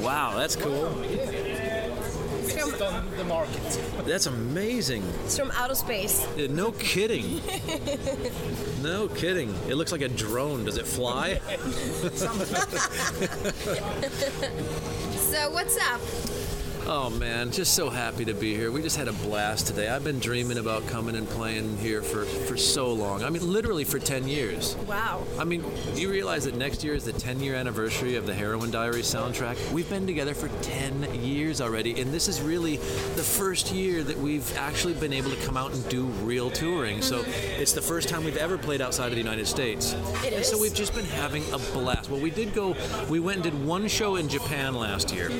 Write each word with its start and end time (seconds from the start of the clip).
Wow, 0.00 0.34
that's 0.36 0.56
cool. 0.56 0.90
It's 1.02 2.52
from, 2.54 2.94
on 2.94 3.16
the 3.16 3.24
market. 3.24 3.62
That's 4.06 4.26
amazing. 4.26 5.02
it's 5.24 5.38
from 5.38 5.50
outer 5.52 5.74
space. 5.74 6.26
Uh, 6.36 6.46
No 6.50 6.72
kidding. 6.72 7.40
No 8.82 9.08
kidding. 9.08 9.54
It 9.68 9.74
looks 9.74 9.92
like 9.92 10.00
a 10.00 10.08
drone. 10.08 10.64
Does 10.64 10.78
it 10.78 10.86
fly? 10.86 11.38
So 15.30 15.48
what's 15.50 15.76
up? 15.78 16.00
Oh 16.86 17.10
man, 17.10 17.52
just 17.52 17.74
so 17.74 17.88
happy 17.90 18.24
to 18.24 18.34
be 18.34 18.54
here. 18.54 18.72
We 18.72 18.82
just 18.82 18.96
had 18.96 19.06
a 19.06 19.12
blast 19.12 19.66
today. 19.66 19.88
I've 19.88 20.02
been 20.02 20.18
dreaming 20.18 20.58
about 20.58 20.86
coming 20.88 21.14
and 21.14 21.28
playing 21.28 21.76
here 21.78 22.02
for, 22.02 22.24
for 22.24 22.56
so 22.56 22.92
long. 22.92 23.22
I 23.22 23.30
mean, 23.30 23.52
literally 23.52 23.84
for 23.84 23.98
10 23.98 24.26
years. 24.26 24.74
Wow. 24.88 25.24
I 25.38 25.44
mean, 25.44 25.62
do 25.94 26.00
you 26.00 26.10
realize 26.10 26.44
that 26.44 26.56
next 26.56 26.82
year 26.82 26.94
is 26.94 27.04
the 27.04 27.12
10 27.12 27.40
year 27.40 27.54
anniversary 27.54 28.16
of 28.16 28.26
the 28.26 28.34
Heroin 28.34 28.70
Diaries 28.70 29.12
soundtrack? 29.12 29.72
We've 29.72 29.88
been 29.88 30.06
together 30.06 30.34
for 30.34 30.48
10 30.62 31.22
years 31.22 31.60
already, 31.60 32.00
and 32.00 32.12
this 32.12 32.28
is 32.28 32.40
really 32.40 32.76
the 32.76 33.22
first 33.22 33.72
year 33.72 34.02
that 34.02 34.18
we've 34.18 34.56
actually 34.56 34.94
been 34.94 35.12
able 35.12 35.30
to 35.30 35.46
come 35.46 35.56
out 35.56 35.72
and 35.72 35.88
do 35.88 36.04
real 36.24 36.50
touring. 36.50 37.02
So 37.02 37.22
mm-hmm. 37.22 37.60
it's 37.60 37.72
the 37.72 37.82
first 37.82 38.08
time 38.08 38.24
we've 38.24 38.36
ever 38.36 38.58
played 38.58 38.80
outside 38.80 39.06
of 39.06 39.12
the 39.12 39.18
United 39.18 39.46
States. 39.46 39.92
It 40.24 40.32
and 40.32 40.44
so 40.44 40.58
we've 40.58 40.74
just 40.74 40.94
been 40.94 41.04
having 41.04 41.44
a 41.52 41.58
blast. 41.58 41.99
Well, 42.10 42.18
we 42.18 42.30
did 42.30 42.54
go, 42.54 42.74
we 43.08 43.20
went 43.20 43.36
and 43.36 43.44
did 43.44 43.64
one 43.64 43.86
show 43.86 44.16
in 44.16 44.28
Japan 44.28 44.74
last 44.74 45.14
year. 45.14 45.30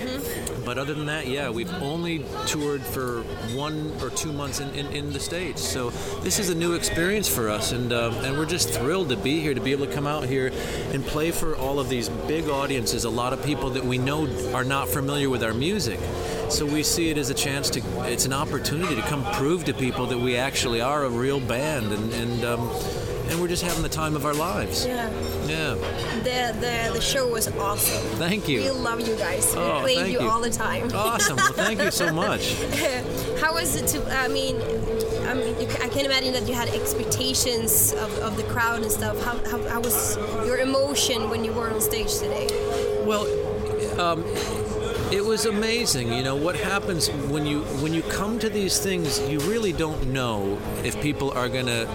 But 0.64 0.78
other 0.78 0.94
than 0.94 1.06
that, 1.06 1.26
yeah, 1.26 1.50
we've 1.50 1.72
only 1.82 2.24
toured 2.46 2.82
for 2.82 3.22
one 3.54 3.92
or 4.00 4.10
two 4.10 4.32
months 4.32 4.60
in, 4.60 4.70
in, 4.70 4.86
in 4.92 5.12
the 5.12 5.18
States. 5.18 5.60
So 5.60 5.90
this 6.20 6.38
is 6.38 6.48
a 6.48 6.54
new 6.54 6.74
experience 6.74 7.28
for 7.28 7.48
us, 7.48 7.72
and, 7.72 7.92
um, 7.92 8.14
and 8.24 8.38
we're 8.38 8.46
just 8.46 8.70
thrilled 8.70 9.08
to 9.08 9.16
be 9.16 9.40
here, 9.40 9.52
to 9.52 9.60
be 9.60 9.72
able 9.72 9.86
to 9.86 9.92
come 9.92 10.06
out 10.06 10.24
here 10.24 10.52
and 10.92 11.04
play 11.04 11.32
for 11.32 11.56
all 11.56 11.80
of 11.80 11.88
these 11.88 12.08
big 12.08 12.48
audiences, 12.48 13.02
a 13.02 13.10
lot 13.10 13.32
of 13.32 13.44
people 13.44 13.70
that 13.70 13.84
we 13.84 13.98
know 13.98 14.28
are 14.54 14.64
not 14.64 14.88
familiar 14.88 15.28
with 15.28 15.42
our 15.42 15.54
music. 15.54 15.98
So 16.50 16.66
we 16.66 16.84
see 16.84 17.10
it 17.10 17.18
as 17.18 17.30
a 17.30 17.34
chance 17.34 17.68
to, 17.70 17.82
it's 18.08 18.26
an 18.26 18.32
opportunity 18.32 18.94
to 18.94 19.02
come 19.02 19.24
prove 19.32 19.64
to 19.64 19.74
people 19.74 20.06
that 20.06 20.18
we 20.18 20.36
actually 20.36 20.80
are 20.80 21.04
a 21.04 21.10
real 21.10 21.40
band, 21.40 21.92
and, 21.92 22.12
and, 22.12 22.44
um, 22.44 22.70
and 23.30 23.40
we're 23.40 23.48
just 23.48 23.62
having 23.62 23.82
the 23.82 23.88
time 23.88 24.16
of 24.16 24.26
our 24.26 24.34
lives. 24.34 24.84
Yeah. 24.86 25.08
Yeah. 25.46 25.74
The 26.24 26.52
the 26.60 26.92
the 26.94 27.00
show 27.00 27.28
was 27.28 27.48
awesome. 27.58 28.02
Thank 28.18 28.48
you. 28.48 28.60
We 28.62 28.70
love 28.70 29.00
you 29.06 29.16
guys. 29.16 29.52
We 29.54 29.60
Oh, 29.62 29.80
played 29.80 29.96
thank 29.98 30.12
you, 30.12 30.20
you. 30.22 30.28
all 30.30 30.40
the 30.40 30.50
time. 30.50 30.90
Awesome. 30.94 31.36
Well, 31.36 31.52
thank 31.52 31.80
you 31.82 31.90
so 31.90 32.12
much. 32.24 32.54
How 33.40 33.54
was 33.54 33.76
it 33.76 33.86
to? 33.88 33.98
I 34.18 34.28
mean, 34.28 34.56
I 35.30 35.34
mean, 35.34 35.58
you 35.60 35.66
I 35.82 35.88
can 35.88 36.04
imagine 36.04 36.32
that 36.32 36.46
you 36.48 36.54
had 36.54 36.68
expectations 36.70 37.92
of, 37.94 38.10
of 38.18 38.36
the 38.36 38.44
crowd 38.44 38.82
and 38.82 38.90
stuff. 38.90 39.16
How, 39.24 39.36
how, 39.50 39.58
how 39.68 39.80
was 39.80 40.16
your 40.46 40.58
emotion 40.58 41.30
when 41.30 41.44
you 41.44 41.52
were 41.52 41.70
on 41.70 41.80
stage 41.80 42.12
today? 42.18 42.46
Well, 43.04 43.24
um, 44.00 44.24
it 45.12 45.24
was 45.24 45.46
amazing. 45.46 46.12
You 46.12 46.22
know 46.22 46.36
what 46.36 46.56
happens 46.56 47.08
when 47.34 47.46
you 47.46 47.62
when 47.82 47.92
you 47.94 48.02
come 48.02 48.38
to 48.40 48.48
these 48.48 48.78
things, 48.78 49.18
you 49.28 49.38
really 49.40 49.72
don't 49.72 50.06
know 50.08 50.58
if 50.84 51.00
people 51.00 51.30
are 51.32 51.48
gonna, 51.48 51.86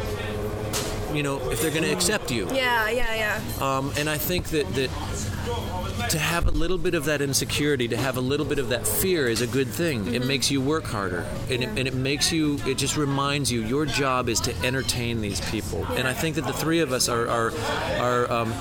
you 1.13 1.23
know, 1.23 1.37
if 1.51 1.61
they're 1.61 1.71
gonna 1.71 1.91
accept 1.91 2.31
you. 2.31 2.47
Yeah, 2.53 2.89
yeah, 2.89 3.15
yeah. 3.15 3.77
Um, 3.77 3.91
and 3.97 4.09
I 4.09 4.17
think 4.17 4.49
that 4.49 4.67
that 4.75 4.89
to 6.09 6.19
have 6.19 6.47
a 6.47 6.51
little 6.51 6.77
bit 6.77 6.93
of 6.93 7.05
that 7.05 7.21
insecurity, 7.21 7.87
to 7.87 7.97
have 7.97 8.17
a 8.17 8.21
little 8.21 8.45
bit 8.45 8.59
of 8.59 8.69
that 8.69 8.87
fear 8.87 9.27
is 9.27 9.41
a 9.41 9.47
good 9.47 9.67
thing. 9.67 10.13
It 10.13 10.25
makes 10.25 10.51
you 10.51 10.61
work 10.61 10.83
harder, 10.85 11.25
and, 11.49 11.63
it, 11.63 11.69
and 11.69 11.87
it 11.87 11.93
makes 11.93 12.31
you. 12.31 12.59
It 12.65 12.77
just 12.77 12.97
reminds 12.97 13.51
you 13.51 13.61
your 13.61 13.85
job 13.85 14.29
is 14.29 14.39
to 14.41 14.55
entertain 14.65 15.21
these 15.21 15.41
people. 15.49 15.85
And 15.93 16.07
I 16.07 16.13
think 16.13 16.35
that 16.35 16.45
the 16.45 16.53
three 16.53 16.79
of 16.79 16.91
us 16.91 17.09
are 17.09 17.27
are 17.27 17.53
are. 17.99 18.31
Um, 18.31 18.53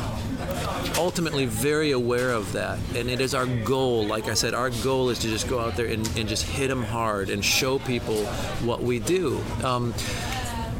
ultimately 0.98 1.46
very 1.46 1.90
aware 1.90 2.30
of 2.30 2.52
that 2.52 2.78
and 2.94 3.08
it 3.08 3.20
is 3.20 3.34
our 3.34 3.46
goal 3.46 4.06
like 4.06 4.28
i 4.28 4.34
said 4.34 4.54
our 4.54 4.70
goal 4.70 5.08
is 5.08 5.18
to 5.18 5.28
just 5.28 5.48
go 5.48 5.58
out 5.58 5.74
there 5.76 5.86
and, 5.86 6.06
and 6.16 6.28
just 6.28 6.44
hit 6.44 6.68
them 6.68 6.82
hard 6.82 7.30
and 7.30 7.44
show 7.44 7.78
people 7.80 8.24
what 8.62 8.82
we 8.82 9.00
do 9.00 9.42
um, 9.64 9.92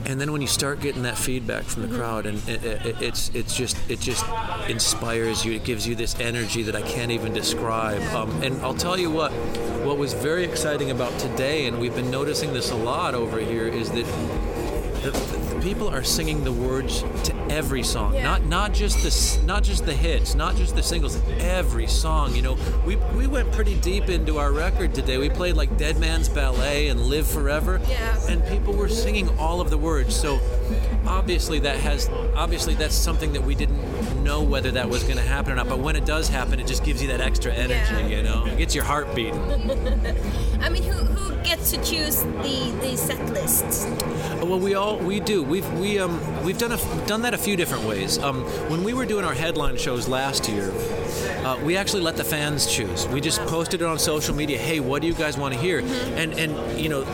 and 0.07 0.21
then 0.21 0.33
when 0.33 0.41
you 0.41 0.47
start 0.47 0.81
getting 0.81 1.03
that 1.03 1.17
feedback 1.17 1.65
from 1.65 1.89
the 1.89 1.97
crowd 1.97 2.27
and 2.27 2.47
it, 2.49 2.65
it, 2.65 3.03
it's 3.03 3.31
it's 3.35 3.57
just 3.57 3.77
it 3.89 4.01
just 4.01 4.25
inspires 4.69 5.45
you. 5.45 5.53
It 5.53 5.65
gives 5.65 5.87
you 5.87 5.95
this 5.95 6.19
energy 6.21 6.63
that 6.63 6.77
i 6.77 6.83
can't 6.83 7.11
even 7.11 7.33
describe. 7.33 8.03
Um, 8.15 8.31
and 8.43 8.61
i'll 8.63 8.75
tell 8.75 8.99
you 8.99 9.11
what 9.11 9.33
what 9.85 9.99
was 9.99 10.13
very 10.13 10.45
exciting 10.45 10.91
about 10.91 11.19
today 11.19 11.67
and 11.67 11.79
we've 11.79 11.95
been 11.95 12.11
noticing 12.11 12.53
this 12.53 12.71
a 12.71 12.77
lot 12.77 13.15
over 13.15 13.39
here 13.39 13.69
is 13.69 13.91
that 13.91 14.07
the, 15.03 15.11
the 15.11 15.44
people 15.65 15.89
are 15.89 16.05
singing 16.05 16.45
the 16.45 16.53
words 16.53 17.03
to 17.25 17.35
every 17.51 17.83
song, 17.83 18.13
Yeah. 18.15 18.23
not 18.23 18.45
not 18.45 18.75
just 18.75 19.03
the 19.03 19.47
not 19.47 19.63
just 19.65 19.87
the 19.87 19.95
hits, 19.95 20.35
not 20.35 20.57
just 20.57 20.77
the 20.77 20.83
singles. 20.83 21.19
Every 21.41 21.87
song, 21.87 22.37
you 22.37 22.43
know, 22.43 22.57
we 22.87 22.97
we 23.17 23.27
went 23.27 23.51
pretty 23.51 23.75
deep 23.77 24.11
into 24.11 24.39
our 24.39 24.53
record 24.53 24.95
today. 24.95 25.17
We 25.17 25.31
played 25.31 25.57
like 25.57 25.77
Dead 25.79 25.99
Man's 25.99 26.29
Ballet 26.29 26.89
and 26.89 27.01
Live 27.01 27.27
Forever, 27.27 27.81
Yeah. 27.89 28.15
and 28.29 28.47
people 28.47 28.75
were 28.75 28.91
singing 28.91 29.27
all 29.39 29.61
of 29.63 29.71
the 29.71 29.79
words. 29.79 30.15
So 30.15 30.39
obviously 31.07 31.59
that 31.61 31.77
has 31.79 32.09
obviously 32.35 32.75
that's 32.75 32.95
something 32.95 33.33
that 33.33 33.43
we 33.43 33.55
didn't 33.55 34.23
know 34.25 34.43
whether 34.43 34.71
that 34.73 34.89
was 34.89 35.03
going 35.03 35.17
to 35.17 35.23
happen 35.23 35.53
or 35.53 35.57
not. 35.57 35.69
But 35.69 35.79
when 35.79 35.97
it 35.97 36.05
does 36.07 36.29
happen, 36.29 36.59
it 36.61 36.67
just 36.67 36.85
gives 36.85 37.03
you 37.03 37.09
that 37.09 37.21
extra 37.21 37.53
energy, 37.53 37.75
Yeah. 37.95 38.07
you 38.17 38.23
know, 38.23 38.47
it 38.47 38.59
gets 38.59 38.75
your 38.75 38.85
heart 38.85 39.15
beating. 39.15 39.41
I 40.61 40.69
mean, 40.71 40.83
who, 40.83 40.93
who 41.05 41.37
gets 41.45 41.71
to 41.73 41.77
choose 41.85 42.23
the, 42.23 42.75
the 42.81 42.97
set 42.97 43.23
lists? 43.31 43.85
Well, 44.43 44.59
we 44.59 44.75
all 44.75 44.99
we 44.99 45.21
do. 45.21 45.43
We've 45.43 45.71
we 45.75 45.99
um 45.99 46.19
we've 46.45 46.59
done 46.59 46.73
a, 46.73 47.07
done 47.07 47.23
that 47.23 47.35
a 47.35 47.39
few 47.39 47.57
different 47.57 47.85
ways. 47.85 48.19
Um, 48.19 48.43
when 48.71 48.83
we 48.85 48.95
were 48.95 49.05
doing 49.07 49.25
our 49.25 49.35
headline 49.35 49.77
shows 49.77 50.09
last 50.09 50.49
year, 50.49 50.71
uh, 51.45 51.59
we 51.63 51.77
actually 51.77 52.03
let 52.03 52.17
the 52.17 52.25
fans 52.25 52.67
choose. 52.71 53.07
We 53.09 53.21
just 53.21 53.41
posted 53.43 53.83
it 53.83 53.87
on 53.87 53.99
social 53.99 54.35
media. 54.35 54.59
Hey, 54.59 54.81
what 54.81 55.03
do 55.03 55.09
you 55.09 55.15
guys 55.15 55.37
want 55.37 55.55
to 55.55 55.61
hear? 55.61 55.81
And 56.17 56.33
and 56.35 56.81
you 56.81 56.89
know. 56.89 57.05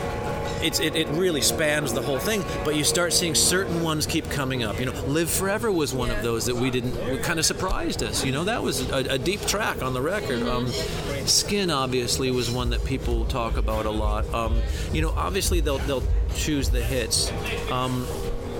It's, 0.62 0.80
it, 0.80 0.94
it 0.94 1.08
really 1.08 1.40
spans 1.40 1.92
the 1.92 2.02
whole 2.02 2.18
thing, 2.18 2.44
but 2.64 2.76
you 2.76 2.84
start 2.84 3.12
seeing 3.12 3.34
certain 3.34 3.82
ones 3.82 4.06
keep 4.06 4.28
coming 4.30 4.62
up. 4.62 4.78
You 4.78 4.86
know, 4.86 5.04
"Live 5.06 5.30
Forever" 5.30 5.70
was 5.72 5.94
one 5.94 6.08
Yeah. 6.08 6.16
of 6.18 6.22
those 6.22 6.44
that 6.46 6.54
we 6.56 6.70
didn't, 6.70 7.22
kind 7.22 7.38
of 7.38 7.46
surprised 7.46 8.02
us. 8.02 8.24
You 8.24 8.32
know, 8.32 8.44
that 8.44 8.62
was 8.62 8.88
a, 8.90 9.14
a 9.14 9.18
deep 9.18 9.40
track 9.42 9.82
on 9.82 9.94
the 9.94 10.00
record. 10.02 10.42
Um, 10.42 10.66
"Skin" 11.26 11.70
obviously 11.70 12.30
was 12.30 12.50
one 12.50 12.70
that 12.70 12.84
people 12.84 13.24
talk 13.26 13.56
about 13.56 13.86
a 13.86 13.90
lot. 13.90 14.32
Um, 14.34 14.60
you 14.92 15.00
know, 15.02 15.10
obviously 15.16 15.60
they'll 15.60 15.78
they'll 15.78 16.02
choose 16.34 16.70
the 16.70 16.82
hits. 16.82 17.32
Um, 17.70 18.06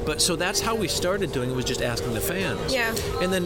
but 0.05 0.21
so 0.21 0.37
that's 0.37 0.61
how 0.61 0.75
we 0.75 0.89
started 0.89 1.33
doing 1.33 1.51
it 1.51 1.57
was 1.57 1.65
just 1.65 1.83
asking 1.83 2.15
the 2.15 2.21
fans. 2.21 2.73
Yeah. 2.73 2.95
And 3.21 3.33
then 3.33 3.45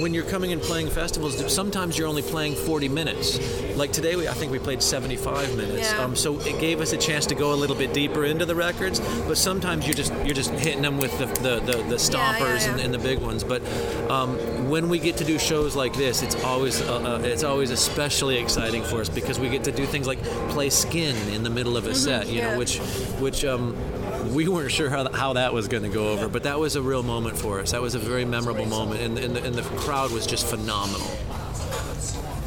when 0.00 0.14
you're 0.14 0.24
coming 0.24 0.52
and 0.52 0.60
playing 0.60 0.90
festivals, 0.90 1.52
sometimes 1.52 1.96
you're 1.96 2.08
only 2.08 2.22
playing 2.22 2.54
40 2.54 2.88
minutes. 2.88 3.38
Like 3.76 3.92
today, 3.92 4.16
we, 4.16 4.28
I 4.28 4.32
think 4.32 4.52
we 4.52 4.58
played 4.58 4.82
75 4.82 5.56
minutes. 5.56 5.92
Yeah. 5.92 6.02
Um, 6.02 6.16
so 6.16 6.38
it 6.40 6.60
gave 6.60 6.80
us 6.80 6.92
a 6.92 6.96
chance 6.96 7.26
to 7.26 7.34
go 7.34 7.52
a 7.52 7.56
little 7.56 7.76
bit 7.76 7.92
deeper 7.92 8.24
into 8.24 8.44
the 8.44 8.54
records. 8.54 9.00
But 9.26 9.38
sometimes 9.38 9.86
you're 9.86 9.94
just 9.94 10.12
you're 10.24 10.34
just 10.34 10.50
hitting 10.50 10.82
them 10.82 10.98
with 10.98 11.16
the 11.18 11.26
the, 11.26 11.60
the, 11.60 11.82
the 11.84 11.96
stompers 11.96 12.60
yeah. 12.60 12.72
And, 12.72 12.80
and 12.80 12.94
the 12.94 12.98
big 12.98 13.20
ones. 13.20 13.44
But 13.44 13.62
um, 14.10 14.68
when 14.68 14.88
we 14.88 14.98
get 14.98 15.16
to 15.18 15.24
do 15.24 15.38
shows 15.38 15.76
like 15.76 15.94
this, 15.94 16.22
it's 16.22 16.42
always 16.44 16.80
uh, 16.82 16.98
uh, 16.98 17.20
it's 17.24 17.44
always 17.44 17.70
especially 17.70 18.36
exciting 18.38 18.82
for 18.82 19.00
us 19.00 19.08
because 19.08 19.38
we 19.38 19.48
get 19.48 19.64
to 19.64 19.72
do 19.72 19.86
things 19.86 20.06
like 20.06 20.22
play 20.50 20.70
Skin 20.70 21.16
in 21.28 21.42
the 21.42 21.50
middle 21.50 21.76
of 21.76 21.86
a 21.86 21.94
set. 21.94 22.28
You 22.28 22.38
yeah. 22.38 22.52
know, 22.52 22.58
which 22.58 22.78
which 23.20 23.44
um, 23.44 23.76
we 24.34 24.48
weren't 24.48 24.72
sure 24.72 24.90
how, 24.90 25.10
how 25.12 25.32
that 25.34 25.52
was 25.54 25.68
going 25.68 25.82
to 25.84 25.88
go 25.88 26.08
over, 26.12 26.28
but 26.28 26.42
that 26.42 26.58
was 26.58 26.76
a 26.76 26.82
real 26.82 27.02
moment 27.02 27.38
for 27.38 27.60
us. 27.60 27.70
That 27.72 27.80
was 27.82 27.94
a 27.94 27.98
very 27.98 28.24
memorable 28.24 28.66
moment, 28.66 29.00
and, 29.00 29.18
and, 29.18 29.36
the, 29.36 29.44
and 29.44 29.54
the 29.54 29.62
crowd 29.78 30.10
was 30.10 30.26
just 30.26 30.46
phenomenal. 30.46 31.06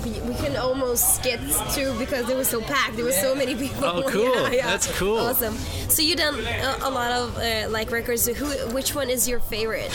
We, 0.04 0.12
we 0.22 0.36
can 0.36 0.56
almost 0.58 1.24
get 1.24 1.40
through 1.72 1.98
because 1.98 2.30
it 2.30 2.36
was 2.36 2.48
so 2.48 2.62
packed. 2.62 2.96
There 2.96 3.06
were 3.06 3.12
so 3.12 3.34
many 3.36 3.56
people. 3.56 3.86
Oh, 3.86 4.04
cool. 4.08 4.34
That's 4.34 4.88
cool. 4.98 5.18
Awesome. 5.18 5.56
So 5.90 6.02
you 6.02 6.16
done 6.16 6.36
a, 6.40 6.78
a 6.82 6.90
lot 6.90 7.12
of 7.12 7.38
uh, 7.38 7.68
like 7.70 7.92
records. 7.92 8.26
Who? 8.28 8.46
Which 8.74 8.94
one 8.96 9.10
is 9.10 9.28
your 9.28 9.40
favorite? 9.40 9.92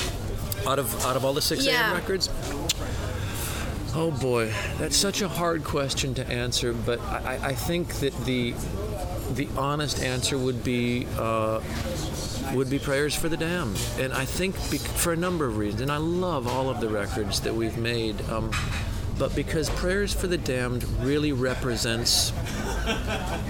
Out 0.66 0.78
of 0.78 1.04
out 1.06 1.16
of 1.16 1.24
all 1.24 1.32
the 1.34 1.40
six 1.42 1.64
Yeah. 1.64 1.88
AM 1.90 1.94
records. 1.94 2.28
Oh 3.94 4.10
boy, 4.10 4.52
that's 4.78 4.96
such 4.96 5.20
a 5.22 5.28
hard 5.28 5.64
question 5.64 6.14
to 6.14 6.26
answer, 6.26 6.72
but 6.72 6.98
I, 7.00 7.36
I- 7.42 7.46
I 7.48 7.54
think 7.54 7.94
that 8.00 8.12
the 8.24 8.54
the 9.32 9.48
honest 9.56 10.00
answer 10.00 10.38
would 10.38 10.62
be 10.64 11.06
uh, 11.18 11.60
would 12.54 12.68
be 12.68 12.78
prayers 12.78 13.14
for 13.14 13.28
the 13.28 13.36
damned, 13.36 13.80
and 13.98 14.12
I 14.12 14.24
think 14.24 14.54
for 14.56 15.12
a 15.12 15.16
number 15.16 15.46
of 15.46 15.56
reasons. 15.56 15.82
And 15.82 15.90
I 15.90 15.96
love 15.96 16.46
all 16.46 16.68
of 16.68 16.80
the 16.80 16.88
records 16.88 17.40
that 17.40 17.54
we've 17.54 17.78
made, 17.78 18.20
um, 18.28 18.50
but 19.18 19.34
because 19.34 19.70
prayers 19.70 20.12
for 20.12 20.26
the 20.26 20.38
damned 20.38 20.84
really 21.00 21.32
represents 21.32 22.30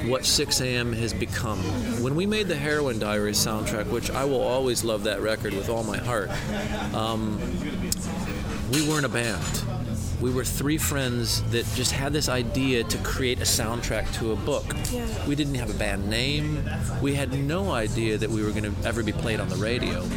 what 0.06 0.24
6 0.24 0.60
a.m. 0.60 0.92
has 0.92 1.12
become. 1.12 1.58
When 2.02 2.14
we 2.14 2.26
made 2.26 2.48
the 2.48 2.56
Heroin 2.56 2.98
Diaries 2.98 3.38
soundtrack, 3.38 3.86
which 3.86 4.10
I 4.10 4.24
will 4.24 4.42
always 4.42 4.84
love 4.84 5.04
that 5.04 5.20
record 5.20 5.54
with 5.54 5.68
all 5.68 5.84
my 5.84 5.98
heart, 5.98 6.30
um, 6.94 7.40
we 8.72 8.86
weren't 8.88 9.06
a 9.06 9.08
band. 9.08 9.42
We 10.22 10.30
were 10.30 10.44
three 10.44 10.78
friends 10.78 11.42
that 11.50 11.66
just 11.74 11.90
had 11.90 12.12
this 12.12 12.28
idea 12.28 12.84
to 12.84 12.98
create 12.98 13.38
a 13.40 13.44
soundtrack 13.44 14.12
to 14.18 14.30
a 14.30 14.36
book. 14.36 14.64
Yeah. 14.92 15.04
We 15.26 15.34
didn't 15.34 15.56
have 15.56 15.68
a 15.68 15.76
band 15.76 16.08
name. 16.08 16.62
We 17.00 17.14
had 17.14 17.32
no 17.32 17.72
idea 17.72 18.18
that 18.18 18.30
we 18.30 18.44
were 18.44 18.52
going 18.52 18.72
to 18.72 18.86
ever 18.86 19.02
be 19.02 19.10
played 19.10 19.40
on 19.40 19.48
the 19.48 19.56
radio. 19.56 20.08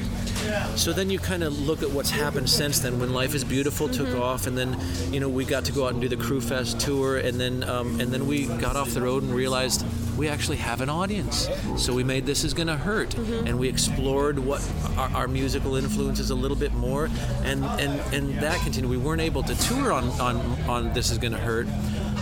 so 0.75 0.94
then 0.94 1.10
you 1.10 1.18
kind 1.18 1.44
of 1.44 1.57
look 1.60 1.81
at 1.81 1.90
what's 1.90 2.12
happened 2.12 2.48
since 2.48 2.78
then. 2.78 3.00
When 3.00 3.13
Life 3.13 3.34
is 3.34 3.44
Beautiful 3.44 3.90
took 3.90 4.16
off, 4.16 4.46
and 4.46 4.56
then 4.56 4.78
you 5.12 5.19
know 5.19 5.28
we 5.28 5.44
got 5.44 5.66
to 5.66 5.72
go 5.72 5.86
out 5.86 5.94
and 5.94 6.02
do 6.02 6.07
the 6.07 6.18
Crüe 6.18 6.44
Fest 6.44 6.80
tour, 6.80 7.18
and 7.18 7.40
then 7.40 7.63
um, 7.63 8.00
and 8.00 8.13
then 8.13 8.28
we 8.28 8.46
got 8.46 8.75
off 8.75 8.92
the 8.92 9.02
road 9.02 9.24
and 9.24 9.34
realized 9.34 9.84
we 10.17 10.27
actually 10.27 10.57
have 10.57 10.81
an 10.81 10.89
audience. 10.89 11.50
So 11.77 11.94
we 11.94 12.03
made 12.03 12.25
This 12.25 12.44
Is 12.44 12.53
Gonna 12.53 12.77
Hurt, 12.77 13.15
and 13.17 13.59
we 13.59 13.67
explored 13.67 14.39
what 14.39 14.67
our, 14.97 15.09
our 15.09 15.27
musical 15.27 15.75
influences 15.75 16.29
a 16.29 16.35
little 16.35 16.57
bit 16.57 16.73
more, 16.73 17.09
and 17.44 17.63
and 17.65 18.00
and 18.13 18.39
that 18.41 18.62
continued. 18.62 18.89
We 18.89 18.97
weren't 18.97 19.21
able 19.21 19.44
to 19.44 19.56
tour 19.56 19.91
on 19.91 20.09
on 20.19 20.38
on 20.69 20.94
This 20.94 21.12
Is 21.12 21.17
Gonna 21.17 21.38
Hurt. 21.38 21.67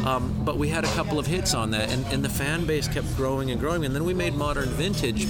Um, 0.05 0.35
but 0.43 0.57
we 0.57 0.67
had 0.67 0.83
a 0.83 0.89
couple 0.89 1.17
of 1.17 1.25
hits 1.25 1.53
on 1.53 1.71
that, 1.71 1.89
and, 1.89 2.05
and 2.07 2.25
the 2.25 2.29
fan 2.29 2.65
base 2.65 2.89
kept 2.89 3.15
growing 3.15 3.51
and 3.51 3.59
growing. 3.59 3.85
And 3.85 3.95
then 3.95 4.03
we 4.03 4.13
made 4.13 4.33
Modern 4.33 4.67
Vintage, 4.67 5.23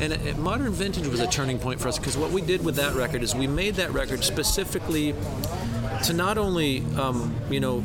and 0.00 0.12
uh, 0.12 0.40
Modern 0.40 0.72
Vintage 0.72 1.08
was 1.08 1.18
a 1.18 1.26
turning 1.26 1.58
point 1.58 1.80
for 1.80 1.88
us 1.88 1.98
because 1.98 2.16
what 2.16 2.30
we 2.30 2.40
did 2.40 2.64
with 2.64 2.76
that 2.76 2.94
record 2.94 3.24
is 3.24 3.34
we 3.34 3.48
made 3.48 3.74
that 3.74 3.90
record 3.92 4.22
specifically 4.22 5.16
to 6.04 6.12
not 6.12 6.38
only, 6.38 6.84
um, 6.96 7.34
you 7.50 7.58
know, 7.58 7.82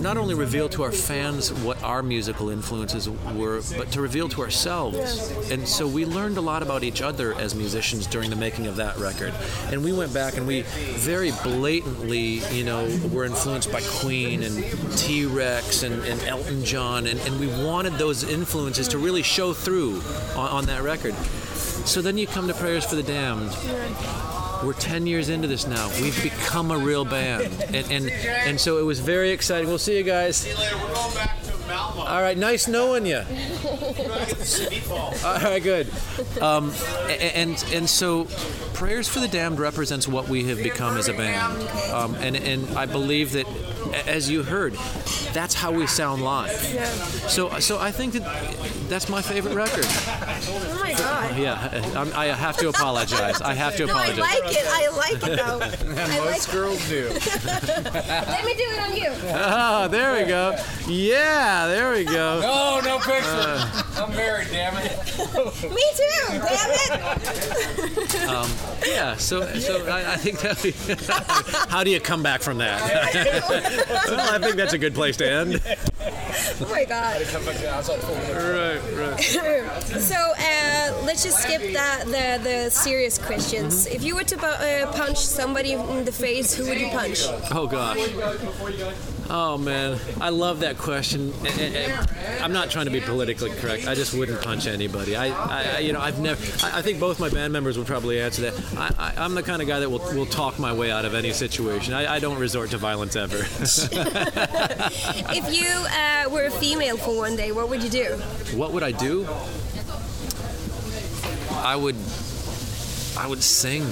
not 0.00 0.16
only 0.16 0.34
reveal 0.34 0.68
to 0.70 0.82
our 0.82 0.92
fans 0.92 1.52
what 1.52 1.82
our 1.82 2.02
musical 2.02 2.50
influences 2.50 3.08
were, 3.08 3.62
but 3.76 3.90
to 3.92 4.00
reveal 4.00 4.28
to 4.30 4.42
ourselves. 4.42 5.50
And 5.50 5.66
so 5.66 5.86
we 5.86 6.04
learned 6.04 6.36
a 6.36 6.40
lot 6.40 6.62
about 6.62 6.82
each 6.82 7.02
other 7.02 7.34
as 7.34 7.54
musicians 7.54 8.06
during 8.06 8.30
the 8.30 8.36
making 8.36 8.66
of 8.66 8.76
that 8.76 8.96
record. 8.98 9.34
And 9.70 9.84
we 9.84 9.92
went 9.92 10.12
back 10.14 10.36
and 10.36 10.46
we 10.46 10.62
very 10.62 11.32
blatantly, 11.42 12.40
you 12.52 12.64
know, 12.64 12.88
were 13.12 13.24
influenced 13.24 13.72
by 13.72 13.82
Queen 13.82 14.42
and 14.42 14.56
T 14.96 15.26
Rex 15.26 15.82
and, 15.82 16.02
and 16.04 16.20
Elton 16.22 16.64
John, 16.64 17.06
and, 17.06 17.18
and 17.20 17.38
we 17.40 17.46
wanted 17.64 17.94
those 17.94 18.24
influences 18.24 18.88
to 18.88 18.98
really 18.98 19.22
show 19.22 19.52
through 19.52 20.00
on, 20.36 20.50
on 20.50 20.64
that 20.66 20.82
record. 20.82 21.14
So 21.84 22.02
then 22.02 22.18
you 22.18 22.26
come 22.26 22.48
to 22.48 22.54
Prayers 22.54 22.84
for 22.84 22.96
the 22.96 23.02
Damned. 23.02 23.50
We're 24.64 24.72
10 24.72 25.06
years 25.06 25.28
into 25.28 25.46
this 25.48 25.66
now. 25.66 25.88
We've 26.00 26.20
become 26.22 26.70
a 26.70 26.78
real 26.78 27.04
band. 27.04 27.52
And, 27.74 27.90
and, 27.90 28.10
and 28.10 28.60
so 28.60 28.78
it 28.78 28.82
was 28.82 29.00
very 29.00 29.30
exciting. 29.30 29.68
We'll 29.68 29.78
see 29.78 29.96
you 29.96 30.02
guys. 30.02 30.36
See 30.36 30.50
you 30.50 30.56
later. 30.56 30.76
We're 30.78 30.94
going 30.94 31.14
back 31.14 31.42
to 31.44 31.58
Malmo. 31.68 32.02
All 32.02 32.22
right, 32.22 32.36
nice 32.36 32.66
knowing 32.66 33.06
you. 33.06 33.22
All 35.24 35.38
right, 35.40 35.62
good. 35.62 35.88
Um, 36.40 36.72
and 37.08 37.62
and 37.72 37.88
so, 37.88 38.24
prayers 38.74 39.08
for 39.08 39.20
the 39.20 39.28
damned 39.28 39.60
represents 39.60 40.08
what 40.08 40.28
we 40.28 40.44
have 40.44 40.58
become 40.62 40.96
as 40.96 41.08
a 41.08 41.12
band, 41.12 41.62
um, 41.92 42.14
and 42.16 42.36
and 42.36 42.78
I 42.78 42.86
believe 42.86 43.32
that, 43.32 43.46
as 44.06 44.30
you 44.30 44.42
heard, 44.42 44.74
that's 45.32 45.54
how 45.54 45.70
we 45.72 45.86
sound 45.86 46.22
live. 46.22 46.52
So 47.28 47.58
so 47.60 47.78
I 47.78 47.92
think 47.92 48.14
that 48.14 48.88
that's 48.88 49.08
my 49.08 49.22
favorite 49.22 49.54
record. 49.54 49.86
Oh 51.38 51.42
my 51.42 51.56
god. 51.56 51.72
Yeah, 51.72 52.00
I'm, 52.00 52.12
I 52.14 52.26
have 52.26 52.56
to 52.58 52.68
apologize. 52.68 53.40
I 53.40 53.54
have 53.54 53.76
to 53.76 53.86
No, 53.86 53.94
I 53.94 54.12
like 54.12 54.42
it. 54.44 54.66
I 54.66 54.88
like 54.88 55.22
it 55.22 55.36
though. 55.36 55.60
I 56.00 56.18
like 56.18 56.30
Most 56.32 56.50
girls 56.50 56.88
do. 56.88 57.08
Let 57.44 58.44
me 58.44 58.54
do 58.54 58.64
it 58.64 58.80
on 58.80 58.96
you. 58.96 59.12
Ah, 59.32 59.88
there 59.88 60.12
we 60.20 60.24
go. 60.28 60.56
Yeah, 60.86 61.66
there 61.68 61.92
we 61.92 62.04
go. 62.04 62.40
Oh, 62.44 62.80
no 62.84 62.98
picture. 62.98 63.24
Uh. 63.24 63.82
I'm 63.96 64.10
married, 64.14 64.48
damn 64.50 64.76
it. 64.76 64.90
Me 65.62 65.84
too. 65.96 66.28
Damn 66.28 66.70
it. 68.44 68.86
Yeah, 68.86 69.16
so 69.16 69.44
so 69.58 69.86
I, 69.86 70.12
I 70.14 70.16
think 70.16 70.40
that. 70.40 70.62
We, 70.62 70.72
how 71.70 71.84
do 71.84 71.90
you 71.90 72.00
come 72.00 72.22
back 72.22 72.42
from 72.42 72.58
that? 72.58 72.80
well, 74.08 74.34
I 74.34 74.38
think 74.38 74.56
that's 74.56 74.72
a 74.72 74.78
good 74.78 74.94
place 74.94 75.16
to 75.18 75.30
end. 75.30 75.60
Oh 76.60 76.68
my 76.70 76.84
god. 76.84 77.22
Come 77.26 77.44
back 77.44 77.56
to 77.56 77.62
the 77.62 77.70
outside 77.72 78.00
full 78.00 78.14
Right, 78.14 78.80
right. 78.96 79.20
So 80.00 80.34
uh, 80.68 81.02
let's 81.04 81.22
just 81.24 81.38
skip 81.42 81.62
that 81.72 82.04
the 82.06 82.42
the 82.42 82.70
serious 82.70 83.18
questions. 83.18 83.86
If 83.86 84.02
you 84.04 84.14
were 84.14 84.24
to 84.24 84.36
uh, 84.46 84.92
punch 84.92 85.18
somebody 85.18 85.72
in 85.72 86.04
the 86.04 86.12
face, 86.12 86.54
who 86.54 86.64
would 86.68 86.80
you 86.80 86.88
punch? 86.88 87.20
Oh 87.50 87.66
gosh. 87.66 87.98
Oh 89.30 89.58
man, 89.58 89.98
I 90.20 90.30
love 90.30 90.60
that 90.60 90.78
question. 90.78 91.32
I'm 92.40 92.52
not 92.52 92.70
trying 92.70 92.86
to 92.86 92.90
be 92.90 93.00
politically 93.00 93.50
correct. 93.50 93.86
I 93.86 93.94
just 93.94 94.14
wouldn't 94.14 94.40
punch 94.42 94.66
anybody. 94.66 95.16
I, 95.16 95.26
I 95.28 95.78
you 95.80 95.92
know, 95.92 96.00
I've 96.00 96.18
never. 96.18 96.40
I, 96.64 96.80
think 96.80 96.98
both 96.98 97.20
my 97.20 97.28
band 97.28 97.52
members 97.52 97.76
would 97.76 97.86
probably 97.86 98.20
answer 98.20 98.42
that. 98.42 98.54
I, 98.76 98.94
I, 98.98 99.24
I'm 99.24 99.34
the 99.34 99.42
kind 99.42 99.60
of 99.60 99.68
guy 99.68 99.80
that 99.80 99.90
will, 99.90 99.98
will 100.14 100.26
talk 100.26 100.58
my 100.58 100.72
way 100.72 100.90
out 100.90 101.04
of 101.04 101.14
any 101.14 101.32
situation. 101.32 101.92
I, 101.92 102.14
I 102.14 102.18
don't 102.20 102.38
resort 102.38 102.70
to 102.70 102.78
violence 102.78 103.16
ever. 103.16 103.38
If 105.30 105.54
you 105.54 105.66
uh, 105.66 106.30
were 106.30 106.46
a 106.46 106.50
female 106.50 106.96
for 106.96 107.16
one 107.16 107.36
day, 107.36 107.52
what 107.52 107.68
would 107.68 107.82
you 107.82 107.90
do? 107.90 108.16
what 108.56 108.72
would 108.72 108.82
I 108.82 108.92
do? 108.92 109.26
I 111.58 111.76
would. 111.76 111.96
I 113.18 113.26
would 113.26 113.42
sing. 113.42 113.84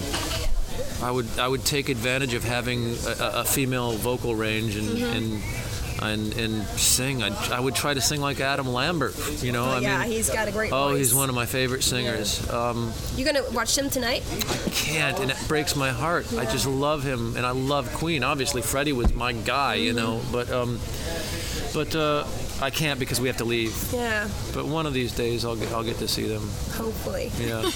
I 1.03 1.11
would. 1.11 1.27
I 1.39 1.49
would 1.49 1.65
take 1.65 1.89
advantage 1.89 2.35
of 2.35 2.45
having 2.45 2.95
a, 3.07 3.41
a- 3.41 3.45
female 3.45 3.93
vocal 3.93 4.35
range 4.35 4.77
and 4.77 4.99
and. 4.99 5.43
And, 6.03 6.35
and 6.35 6.63
sing. 6.79 7.23
I, 7.23 7.31
I 7.57 7.59
would 7.59 7.75
try 7.75 7.95
to 7.95 8.03
sing 8.03 8.21
like 8.21 8.39
Adam 8.39 8.69
Lambert. 8.69 9.15
You 9.43 9.51
know, 9.53 9.65
I 9.65 9.79
yeah, 9.79 10.01
mean, 10.03 10.11
he's 10.11 10.29
got 10.29 10.47
a 10.47 10.53
great 10.53 10.71
Oh, 10.71 10.91
voice. 10.91 10.99
he's 10.99 11.15
one 11.15 11.31
of 11.31 11.35
my 11.35 11.47
favorite 11.47 11.83
singers. 11.83 12.47
Um, 12.51 12.93
You 13.17 13.25
gonna 13.25 13.41
watch 13.53 13.79
him 13.79 13.89
tonight? 13.89 14.23
I 14.67 14.69
can't, 14.73 15.19
and 15.21 15.31
it 15.31 15.39
breaks 15.49 15.75
my 15.75 15.89
heart. 15.89 16.31
I 16.35 16.45
just 16.45 16.67
love 16.67 17.03
him, 17.03 17.35
and 17.39 17.47
I 17.47 17.53
love 17.53 17.91
Queen. 17.95 18.25
Obviously, 18.25 18.61
Freddie 18.61 18.93
was 18.93 19.15
my 19.15 19.33
guy, 19.33 19.77
you 19.77 19.95
know, 19.95 20.21
but 20.31 20.51
um, 20.53 20.79
but 21.73 21.97
uh, 21.97 22.25
I 22.61 22.71
can't 22.71 22.99
because 22.99 23.21
we 23.21 23.29
have 23.29 23.37
to 23.39 23.45
leave. 23.45 23.75
Yeah, 23.93 24.29
But 24.55 24.67
one 24.67 24.87
of 24.87 24.95
these 24.95 25.13
days, 25.13 25.45
I'll 25.45 25.57
get 25.57 25.71
I'll 25.73 25.85
get 25.85 25.99
to 25.99 26.09
see 26.09 26.27
them. 26.27 26.43
hopefully. 26.73 27.31
Yeah. 27.39 27.63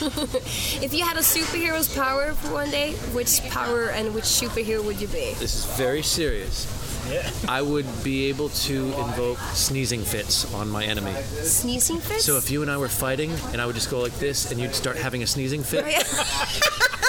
If 0.82 0.94
you 0.94 1.04
had 1.04 1.16
a 1.16 1.20
superhero's 1.20 1.94
power 1.94 2.32
for 2.32 2.52
one 2.54 2.70
day, 2.70 2.92
which 3.12 3.42
power 3.50 3.90
and 3.90 4.14
which 4.14 4.24
superhero 4.24 4.82
would 4.84 5.00
you 5.00 5.08
be? 5.08 5.34
this 5.38 5.54
is 5.54 5.64
very 5.76 6.02
serious. 6.02 6.66
Yeah. 7.10 7.28
I 7.48 7.62
would 7.62 7.86
be 8.04 8.26
able 8.28 8.50
to 8.50 8.84
invoke 9.00 9.38
sneezing 9.54 10.02
fits 10.02 10.52
on 10.54 10.68
my 10.70 10.84
enemy. 10.84 11.12
Sneezing 11.42 11.98
fits? 11.98 12.24
So 12.24 12.36
if 12.36 12.50
you 12.50 12.62
and 12.62 12.70
I 12.70 12.76
were 12.76 12.88
fighting, 12.88 13.32
and 13.52 13.60
I 13.60 13.66
would 13.66 13.74
just 13.74 13.90
go 13.90 14.00
like 14.00 14.14
this, 14.18 14.50
and 14.52 14.60
you'd 14.60 14.74
start 14.74 14.96
having 14.96 15.22
a 15.22 15.26
sneezing 15.26 15.62
fit, 15.62 15.84
oh, 15.88 16.99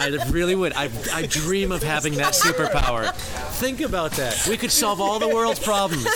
I 0.00 0.08
really 0.30 0.54
would. 0.54 0.72
I, 0.72 0.88
I 1.12 1.26
dream 1.26 1.72
of 1.72 1.82
having 1.82 2.14
that 2.14 2.32
superpower. 2.32 3.12
Think 3.60 3.82
about 3.82 4.12
that. 4.12 4.46
We 4.48 4.56
could 4.56 4.72
solve 4.72 4.98
all 4.98 5.18
the 5.18 5.28
world's 5.28 5.60
problems. 5.60 6.04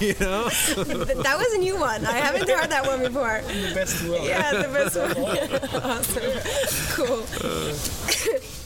you 0.00 0.14
know? 0.18 0.48
that 0.48 1.34
was 1.36 1.52
a 1.52 1.58
new 1.58 1.78
one. 1.78 2.06
I 2.06 2.12
haven't 2.12 2.48
heard 2.48 2.70
that 2.70 2.86
one 2.86 3.00
before. 3.00 3.36
In 3.36 3.68
The 3.68 3.74
best 3.74 4.02
world. 4.04 4.26
Yeah, 4.26 4.62
the 4.62 4.68
best 4.68 4.96
one. 4.96 5.12
awesome. 5.82 6.40
Cool. 6.96 7.26